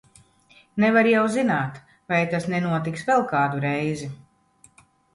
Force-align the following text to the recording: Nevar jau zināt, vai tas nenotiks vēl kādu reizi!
Nevar 0.83 1.09
jau 1.09 1.25
zināt, 1.35 1.77
vai 2.15 2.23
tas 2.33 2.49
nenotiks 2.57 3.09
vēl 3.13 3.25
kādu 3.37 3.65
reizi! 3.71 4.13